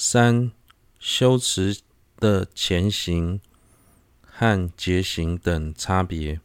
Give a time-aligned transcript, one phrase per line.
[0.00, 0.52] 三、
[1.00, 1.80] 修持
[2.20, 3.40] 的前行
[4.20, 6.40] 和结行等差别。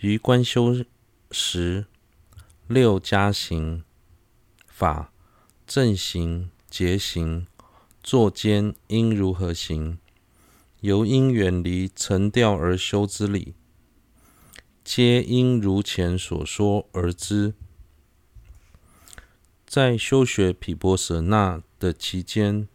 [0.00, 0.84] 于观修
[1.30, 1.86] 时，
[2.66, 3.84] 六加行
[4.66, 5.12] 法、
[5.64, 7.46] 正行、结行、
[8.02, 10.00] 坐间应如何行？
[10.80, 13.54] 由因远离尘掉而修之理，
[14.82, 17.54] 皆应如前所说而知。
[19.64, 22.68] 在修学毗钵舍那的期间，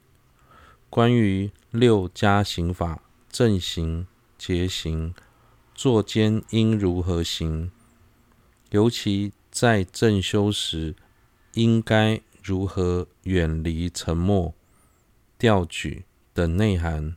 [0.90, 4.08] 关于六加行法、正行、
[4.38, 5.14] 结行、
[5.74, 7.72] 坐间应如何行，
[8.72, 10.96] 尤其在正修时，
[11.54, 14.54] 应该如何远离沉默、
[15.38, 16.04] 调举
[16.34, 17.16] 等内涵，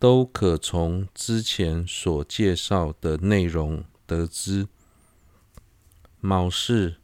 [0.00, 4.66] 都可从之前所介绍的内容得知。
[6.20, 6.96] 卯四。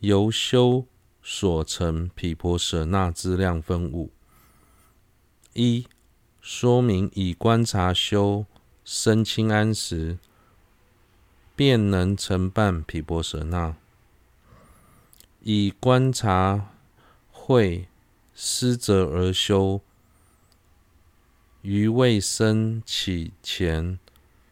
[0.00, 0.86] 由修
[1.26, 4.10] 所成毗婆舍那之量分五：
[5.54, 5.86] 一、
[6.42, 8.44] 说明以观察修
[8.84, 10.18] 生清安时，
[11.56, 13.76] 便能成办毗婆舍那；
[15.40, 16.70] 以观察
[17.32, 17.88] 慧
[18.34, 19.80] 思则而修，
[21.62, 23.98] 于未生起前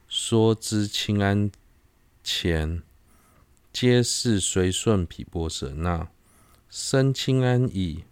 [0.09, 1.53] 说之清安
[2.25, 2.83] 前。
[3.71, 6.09] 皆是随顺毗钵舍那，
[6.75, 8.03] 生轻安已，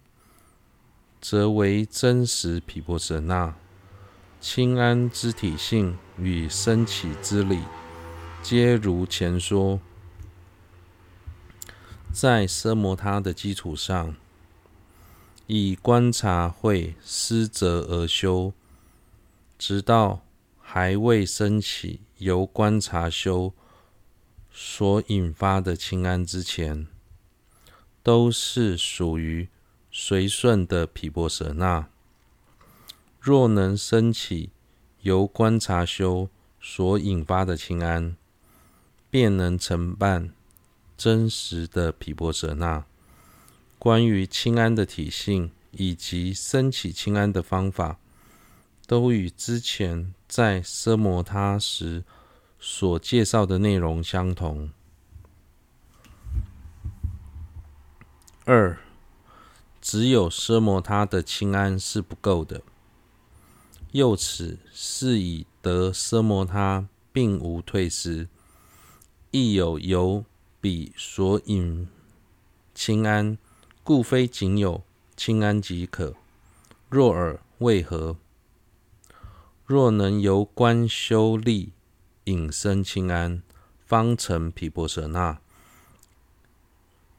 [1.19, 3.55] 则为真实毗钵舍那。
[4.39, 7.61] 轻安之体性与生起之理，
[8.43, 9.79] 皆如前说。
[12.13, 14.15] 在奢摩他的基础上，
[15.47, 18.53] 以观察慧思择而修，
[19.57, 20.21] 直到
[20.59, 23.55] 还未生起由观察修。
[24.51, 26.85] 所引发的轻安之前，
[28.03, 29.47] 都是属于
[29.91, 31.87] 随顺的毗钵舍那。
[33.19, 34.49] 若能升起
[35.01, 36.29] 由观察修
[36.59, 38.15] 所引发的清安，
[39.09, 40.33] 便能承办
[40.97, 42.85] 真实的毗钵舍那。
[43.77, 47.99] 关于清安的体性以及升起清安的方法，
[48.87, 52.03] 都与之前在奢摩他时。
[52.63, 54.69] 所介绍的内容相同。
[58.45, 58.79] 二，
[59.79, 62.63] 只有奢摩他的清安是不够的。
[63.91, 68.27] 又此是以得奢摩他并无退失，
[69.31, 70.23] 亦有由
[70.59, 71.87] 彼所引
[72.73, 73.37] 清安，
[73.83, 74.83] 故非仅有
[75.15, 76.15] 清安即可。
[76.89, 78.17] 若尔，为何？
[79.65, 81.73] 若能由观修力。
[82.25, 83.41] 引生清安，
[83.83, 85.40] 方成毗钵舍那。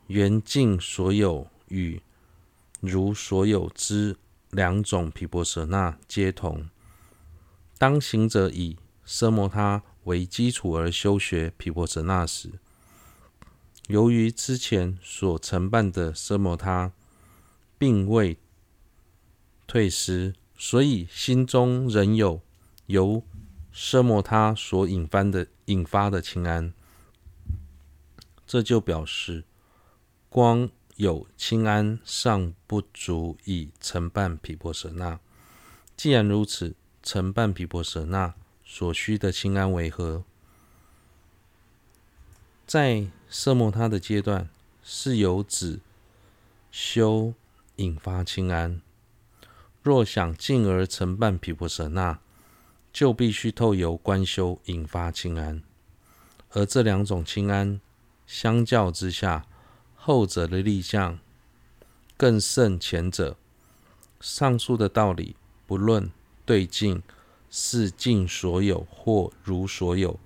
[0.06, 2.00] 缘尽所有与
[2.80, 4.16] 如所有之
[4.50, 6.68] 两种毗钵舍那皆同。
[7.78, 8.76] 当行者以
[9.06, 12.50] 奢摩他为基础而修学毗钵舍那时，
[13.88, 16.92] 由于之前所承办的奢摩他
[17.78, 18.38] 并未
[19.66, 22.40] 退失，所以心中仍有
[22.86, 23.24] 由
[23.74, 26.72] 奢摩他所引发的引发的清安，
[28.46, 29.44] 这就表示
[30.32, 35.20] 光有轻安尚不足以承办毗婆舍那。
[35.94, 38.32] 既然如此，承办毗婆舍那
[38.64, 40.24] 所需的轻安为何？
[42.66, 44.48] 在色摩他的阶段，
[44.82, 45.80] 是由止
[46.70, 47.34] 修
[47.76, 48.80] 引发轻安。
[49.82, 52.18] 若想进而承办毗婆舍那，
[52.90, 55.62] 就必须透由观修引发轻安，
[56.52, 57.78] 而这两种轻安
[58.26, 59.44] 相较之下，
[60.04, 61.20] 后者的力量
[62.16, 63.36] 更胜前者。
[64.20, 66.10] 上述的道理，不论
[66.44, 67.04] 对境
[67.48, 70.18] 是尽所有或如所有，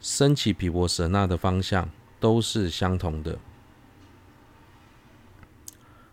[0.00, 3.38] 升起毗钵舍那的方向都是相同的。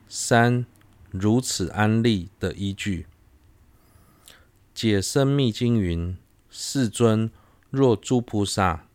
[0.10, 0.66] 三，
[1.10, 3.08] 如此安立的依据。
[4.74, 6.18] 解深密经云
[6.52, 7.32] ：“世尊，
[7.70, 8.88] 若诸菩萨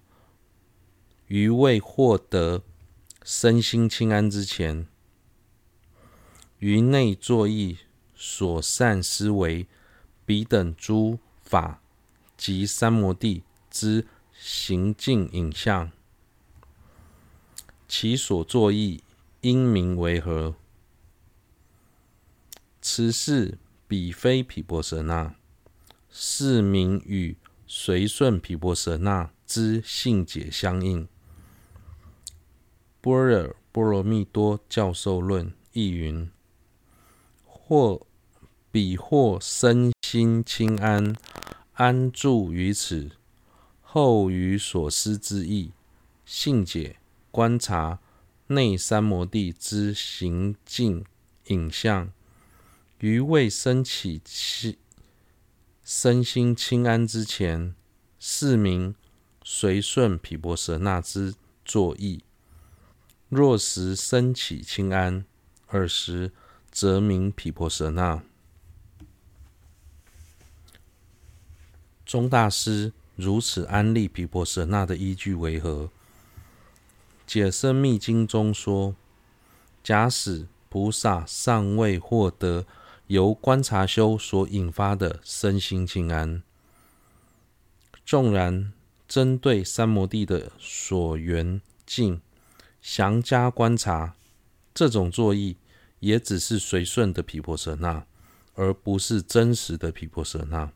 [1.29, 2.63] 于未获得
[3.29, 4.87] 身心清安之前，
[6.61, 7.79] 于内作意
[8.15, 9.67] 所善思维
[10.25, 11.83] 彼等诸法
[12.37, 15.91] 及三摩地之行径影像，
[17.89, 19.03] 其所作意
[19.41, 20.55] 应名为何？
[22.81, 23.59] 此事
[23.89, 25.35] 彼非毗婆舍那。”
[26.09, 27.37] 是名与
[27.67, 31.09] 随顺毗婆舍那之性解相应。
[33.07, 36.29] 般若波罗蜜多教授论亦云：
[37.45, 38.05] 或
[38.73, 41.15] 彼或身心清安，
[41.75, 43.13] 安住于此，
[43.81, 45.71] 后于所思之意，
[46.25, 46.97] 信解
[47.31, 48.01] 观察
[48.49, 51.05] 内三摩地之行径
[51.47, 52.11] 影像，
[52.99, 54.21] 于未升起
[55.85, 57.73] 身心清安之前，
[58.19, 58.97] 是名
[59.45, 62.25] 随顺毗婆舍那之作意；
[63.29, 65.25] 若时生起清安，
[65.69, 66.31] 尔时
[66.71, 68.23] 则名毗婆舍那。
[72.05, 75.91] 宗大师如此安立毗婆舍那的依据为何？
[77.27, 78.95] 解深密经中说：
[79.83, 82.65] 假使菩萨尚未获得
[83.09, 86.45] 由观察修所引发的身心清安，
[88.05, 88.73] 纵然
[89.09, 92.21] 针对三摩地的所缘境
[92.89, 94.15] 详加观察，
[94.73, 95.57] 这种作意
[95.99, 98.07] 也只是随顺的皮婆舍那，
[98.55, 100.71] 而不是真实的皮婆舍那。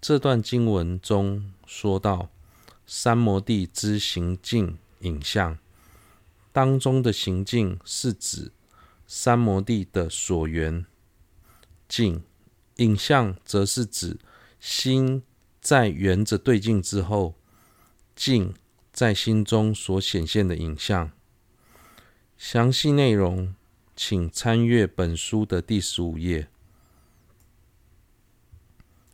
[0.00, 2.30] 这段经文中说到
[2.86, 5.58] 三摩地之行径影像
[6.50, 8.50] 当中的行径是指
[9.06, 10.86] 三摩地的所缘
[11.86, 12.22] 境，
[12.76, 14.18] 影像则是指
[14.58, 15.22] 心
[15.60, 17.34] 在缘着对境之后，
[18.16, 18.54] 境
[19.00, 21.10] 在心中所显现的影像。
[22.36, 23.54] 详细内容
[23.96, 26.48] 请参阅本书的第十五页。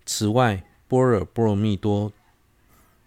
[0.05, 0.57] 此外，
[0.89, 2.13] 《波尔波罗密多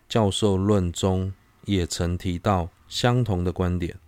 [0.07, 1.33] 教授论》中
[1.65, 3.99] 也曾提到相同的观点。